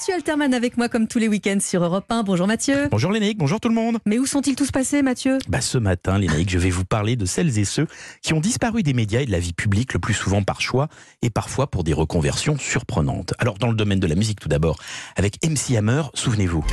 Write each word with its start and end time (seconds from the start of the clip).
Mathieu 0.00 0.14
Alterman 0.14 0.54
avec 0.54 0.78
moi 0.78 0.88
comme 0.88 1.06
tous 1.06 1.18
les 1.18 1.28
week-ends 1.28 1.60
sur 1.60 1.84
Europe 1.84 2.06
1. 2.08 2.22
Bonjour 2.22 2.46
Mathieu. 2.46 2.88
Bonjour 2.90 3.12
Lénaïque, 3.12 3.36
bonjour 3.36 3.60
tout 3.60 3.68
le 3.68 3.74
monde. 3.74 3.98
Mais 4.06 4.18
où 4.18 4.24
sont-ils 4.24 4.56
tous 4.56 4.70
passés 4.70 5.02
Mathieu? 5.02 5.36
Bah, 5.46 5.60
Ce 5.60 5.76
matin, 5.76 6.16
Lénaïque, 6.16 6.48
je 6.48 6.56
vais 6.56 6.70
vous 6.70 6.86
parler 6.86 7.16
de 7.16 7.26
celles 7.26 7.58
et 7.58 7.66
ceux 7.66 7.86
qui 8.22 8.32
ont 8.32 8.40
disparu 8.40 8.82
des 8.82 8.94
médias 8.94 9.20
et 9.20 9.26
de 9.26 9.30
la 9.30 9.40
vie 9.40 9.52
publique 9.52 9.92
le 9.92 10.00
plus 10.00 10.14
souvent 10.14 10.42
par 10.42 10.62
choix 10.62 10.88
et 11.20 11.28
parfois 11.28 11.66
pour 11.66 11.84
des 11.84 11.92
reconversions 11.92 12.56
surprenantes. 12.56 13.34
Alors 13.38 13.58
dans 13.58 13.68
le 13.68 13.76
domaine 13.76 14.00
de 14.00 14.06
la 14.06 14.14
musique 14.14 14.40
tout 14.40 14.48
d'abord, 14.48 14.78
avec 15.16 15.36
MC 15.44 15.76
Hammer, 15.76 16.04
souvenez-vous. 16.14 16.64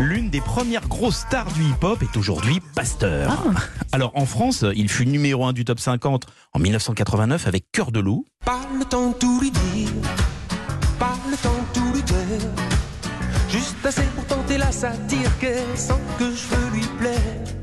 L'une 0.00 0.30
des 0.30 0.40
premières 0.40 0.88
grosses 0.88 1.18
stars 1.18 1.52
du 1.52 1.62
hip-hop 1.62 2.02
est 2.02 2.16
aujourd'hui 2.16 2.60
Pasteur. 2.74 3.30
Ah. 3.30 3.60
Alors 3.92 4.10
en 4.14 4.26
France, 4.26 4.64
il 4.74 4.88
fut 4.88 5.06
numéro 5.06 5.44
1 5.44 5.52
du 5.52 5.64
top 5.64 5.78
50 5.78 6.26
en 6.52 6.58
1989 6.58 7.46
avec 7.46 7.70
Cœur 7.70 7.92
de 7.92 8.00
loup. 8.00 8.24
Pas 8.44 8.60
le 8.76 8.84
temps 8.84 9.10
de 9.10 9.14
tout 9.14 9.40
lui 9.40 9.52
dire, 9.52 9.90
pas 10.98 11.16
le 11.30 11.36
temps 11.36 11.54
de 11.54 11.78
tout 11.78 11.92
lui 11.92 12.02
dire. 12.02 12.50
Juste 13.48 13.76
assez 13.84 14.02
pour 14.16 14.24
tenter 14.24 14.58
la 14.58 14.72
satire 14.72 15.38
qu'elle 15.38 15.76
sent 15.76 15.94
que 16.18 16.24
je 16.24 16.54
veux. 16.56 16.63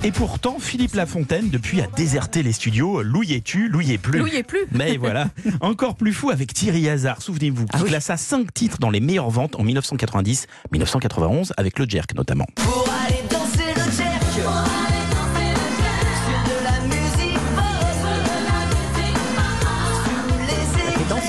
Et 0.03 0.11
pourtant, 0.11 0.57
Philippe 0.59 0.95
Lafontaine, 0.95 1.49
depuis, 1.49 1.79
a 1.79 1.85
déserté 1.95 2.41
les 2.41 2.53
studios. 2.53 3.03
Louillez-tu, 3.03 3.69
louillez 3.69 3.99
plus. 3.99 4.17
Louillez 4.17 4.41
plus. 4.41 4.61
Mais 4.71 4.97
voilà, 4.97 5.27
encore 5.59 5.95
plus 5.95 6.11
fou 6.11 6.31
avec 6.31 6.53
Thierry 6.55 6.89
Hazard, 6.89 7.21
souvenez-vous, 7.21 7.65
qui 7.65 7.71
Ah 7.73 7.79
oui. 7.83 7.89
classa 7.89 8.17
5 8.17 8.51
titres 8.51 8.79
dans 8.79 8.89
les 8.89 8.99
meilleures 8.99 9.29
ventes 9.29 9.55
en 9.59 9.63
1990, 9.63 10.47
1991, 10.71 11.53
avec 11.55 11.77
le 11.77 11.85
Jerk 11.87 12.15
notamment. 12.15 12.47
Pour 12.55 12.85
aller 13.07 13.20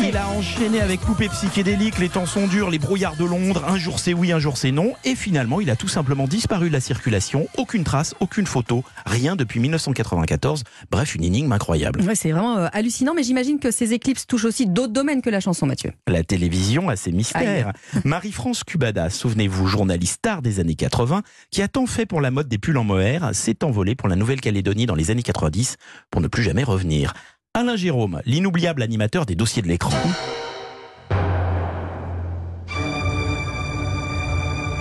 Il 0.05 0.17
a 0.17 0.29
enchaîné 0.31 0.81
avec 0.81 1.01
Poupée 1.01 1.29
psychédélique, 1.29 1.99
Les 1.99 2.09
temps 2.09 2.27
sont 2.27 2.49
durs, 2.49 2.71
Les 2.71 2.81
brouillards 2.81 3.17
de 3.17 3.25
Londres, 3.25 3.65
Un 3.69 3.77
jour 3.77 4.01
c'est 4.01 4.13
oui, 4.13 4.33
un 4.33 4.41
jour 4.41 4.57
c'est 4.57 4.73
non. 4.73 4.95
Et 5.05 5.15
finalement, 5.15 5.61
il 5.61 5.71
a 5.71 5.77
tout 5.77 5.87
simplement 5.87 6.27
disparu 6.27 6.69
de 6.69 6.73
la 6.73 6.81
circulation. 6.81 7.47
Aucune 7.57 7.85
trace, 7.85 8.15
aucune 8.19 8.47
photo, 8.47 8.83
rien 9.07 9.37
depuis 9.37 9.61
1994. 9.61 10.65
Bref, 10.91 11.15
une 11.15 11.23
énigme 11.23 11.53
incroyable. 11.53 12.03
Ouais, 12.03 12.17
c'est 12.17 12.33
vraiment 12.33 12.59
euh, 12.59 12.69
hallucinant, 12.73 13.15
mais 13.15 13.23
j'imagine 13.23 13.61
que 13.61 13.71
ces 13.71 13.93
éclipses 13.93 14.27
touchent 14.27 14.45
aussi 14.45 14.67
d'autres 14.67 14.93
domaines 14.93 15.23
que 15.23 15.31
la 15.31 15.41
chanson 15.41 15.67
Mathieu. 15.67 15.93
La 16.09 16.25
télévision 16.25 16.89
a 16.89 16.97
ses 16.97 17.13
mystères. 17.13 17.73
Marie-France 18.05 18.65
Cubada, 18.65 19.09
souvenez-vous, 19.09 19.69
journaliste 19.69 20.15
star 20.15 20.43
des 20.43 20.59
années 20.59 20.75
80, 20.75 21.23
qui 21.51 21.63
a 21.63 21.69
tant 21.69 21.87
fait 21.87 22.07
pour 22.07 22.21
la 22.21 22.33
mode 22.33 22.49
des 22.49 22.59
pulls 22.59 22.79
en 22.79 22.85
mohair, 22.85 23.31
s'est 23.35 23.63
envolée 23.63 23.95
pour 23.95 24.09
la 24.09 24.17
Nouvelle-Calédonie 24.17 24.87
dans 24.87 24.97
les 24.97 25.13
années 25.13 25.23
90 25.23 25.77
pour 26.11 26.21
ne 26.21 26.27
plus 26.27 26.43
jamais 26.43 26.65
revenir. 26.65 27.15
Alain 27.55 27.77
Jérôme, 27.77 28.23
l'inoubliable 28.25 28.83
animateur 28.83 29.27
des 29.27 29.35
dossiers 29.35 29.61
de 29.61 29.69
l'écran. 29.69 29.95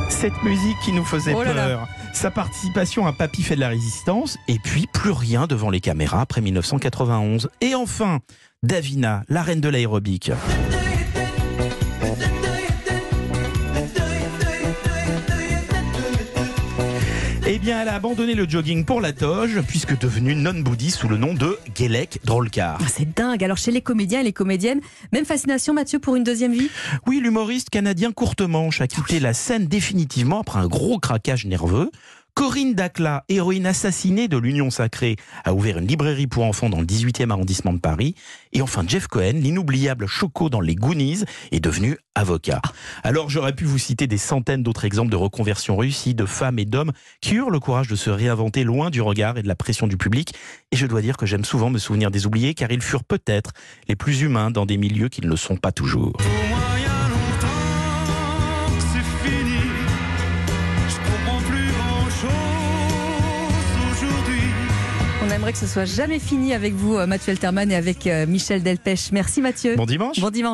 Cette 0.08 0.41
musique 0.44 0.77
qui 0.86 0.94
nous 0.94 1.03
faisait 1.03 1.33
Oh 1.36 1.44
là 1.44 1.53
là. 1.53 1.67
peur. 1.67 1.88
Sa 2.14 2.31
participation 2.31 3.05
à 3.08 3.11
Papy 3.11 3.44
fait 3.44 3.55
de 3.55 3.59
la 3.59 3.67
résistance, 3.67 4.38
et 4.47 4.58
puis 4.64 4.88
plus 4.88 5.11
rien 5.11 5.47
devant 5.47 5.69
les 5.69 5.81
caméras 5.81 6.22
après 6.22 6.39
1991. 6.39 7.49
Et 7.59 7.75
enfin, 7.75 8.19
Davina, 8.64 9.23
la 9.27 9.42
reine 9.42 9.59
de 9.59 9.67
l'aérobic. 9.67 10.31
Eh 17.53 17.59
bien, 17.59 17.81
elle 17.81 17.89
a 17.89 17.95
abandonné 17.95 18.33
le 18.33 18.47
jogging 18.47 18.85
pour 18.85 19.02
la 19.02 19.11
toge, 19.11 19.59
puisque 19.67 19.99
devenue 19.99 20.35
non-bouddhiste 20.35 20.99
sous 20.99 21.09
le 21.09 21.17
nom 21.17 21.33
de 21.33 21.58
Gelek 21.77 22.21
Drolkar. 22.23 22.77
Ah, 22.80 22.88
c'est 22.88 23.13
dingue. 23.13 23.43
Alors 23.43 23.58
chez 23.58 23.71
les 23.71 23.81
comédiens 23.81 24.21
et 24.21 24.23
les 24.23 24.31
comédiennes, 24.31 24.80
même 25.11 25.25
fascination 25.25 25.73
Mathieu 25.73 25.99
pour 25.99 26.16
une 26.16 26.23
deuxième 26.23 26.53
vie? 26.53 26.69
Oui, 27.08 27.19
l'humoriste 27.21 27.69
canadien 27.69 28.14
Courtemanche 28.14 28.80
a 28.80 28.87
quitté 28.87 29.20
la 29.20 29.33
scène 29.33 29.65
définitivement 29.67 30.39
après 30.39 30.59
un 30.59 30.67
gros 30.67 30.98
craquage 30.98 31.45
nerveux. 31.45 31.92
Corinne 32.33 32.73
Dacla, 32.73 33.23
héroïne 33.27 33.65
assassinée 33.65 34.27
de 34.27 34.37
l'Union 34.37 34.69
Sacrée, 34.69 35.17
a 35.43 35.53
ouvert 35.53 35.77
une 35.77 35.87
librairie 35.87 36.27
pour 36.27 36.45
enfants 36.45 36.69
dans 36.69 36.80
le 36.80 36.86
18e 36.86 37.30
arrondissement 37.30 37.73
de 37.73 37.80
Paris. 37.80 38.15
Et 38.53 38.61
enfin, 38.61 38.83
Jeff 38.87 39.08
Cohen, 39.08 39.33
l'inoubliable 39.36 40.08
Choco 40.08 40.49
dans 40.49 40.61
les 40.61 40.75
Goonies, 40.75 41.25
est 41.52 41.59
devenu 41.59 41.97
avocat. 42.15 42.61
Alors, 43.03 43.30
j'aurais 43.30 43.53
pu 43.53 43.65
vous 43.65 43.77
citer 43.77 44.08
des 44.08 44.17
centaines 44.17 44.64
d'autres 44.64 44.86
exemples 44.86 45.11
de 45.11 45.17
reconversions 45.17 45.75
réussies 45.75 46.15
de 46.15 46.25
femmes 46.25 46.59
et 46.59 46.65
d'hommes 46.65 46.93
qui 47.20 47.36
eurent 47.36 47.52
le 47.52 47.59
courage 47.59 47.89
de 47.89 47.95
se 47.95 48.09
réinventer 48.09 48.64
loin 48.64 48.89
du 48.89 49.02
regard 49.02 49.37
et 49.37 49.43
de 49.43 49.47
la 49.47 49.55
pression 49.55 49.87
du 49.87 49.97
public. 49.97 50.33
Et 50.71 50.77
je 50.77 50.87
dois 50.87 51.02
dire 51.02 51.17
que 51.17 51.25
j'aime 51.25 51.45
souvent 51.45 51.70
me 51.70 51.80
souvenir 51.80 52.11
des 52.11 52.25
oubliés 52.25 52.53
car 52.53 52.71
ils 52.71 52.81
furent 52.81 53.03
peut-être 53.03 53.52
les 53.89 53.95
plus 53.95 54.21
humains 54.21 54.52
dans 54.52 54.65
des 54.65 54.77
milieux 54.77 55.09
qui 55.09 55.21
ne 55.21 55.27
le 55.27 55.36
sont 55.36 55.58
pas 55.58 55.71
toujours. 55.71 56.14
Aimerait 65.31 65.53
que 65.53 65.58
ce 65.58 65.67
soit 65.67 65.86
jamais 65.86 66.19
fini 66.19 66.53
avec 66.53 66.73
vous 66.73 66.97
euh, 66.97 67.08
Mathieu 67.08 67.31
Alterman 67.31 67.71
et 67.71 67.75
avec 67.75 68.05
euh, 68.05 68.25
Michel 68.25 68.64
Delpech. 68.64 69.11
Merci 69.11 69.42
Mathieu. 69.42 69.75
Bon 69.75 69.86
dimanche 69.86 70.19
Bon 70.19 70.30
dimanche. 70.30 70.49